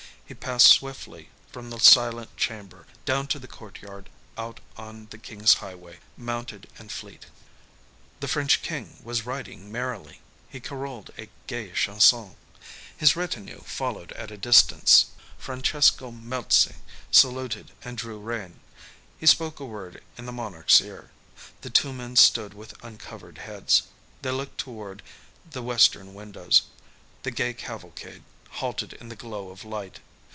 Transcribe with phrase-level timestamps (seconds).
[0.25, 5.55] He passed swiftly from the silent chamber, down to the courtyard, out on the King's
[5.55, 7.25] highway, mounted and fleet.
[8.21, 10.21] The French King was riding merrily.
[10.49, 12.37] He carolled a gay chanson.
[12.95, 15.07] His retinue followed at a distance.
[15.37, 16.75] Francesco Melzi
[17.11, 18.61] saluted and drew rein.
[19.19, 21.11] He spoke a word in the monarch's ear.
[21.59, 23.83] The two men stood with uncovered heads.
[24.21, 25.01] They looked toward
[25.51, 26.61] the western windows.
[27.23, 29.99] The gay cavalcade halted in the glow of light.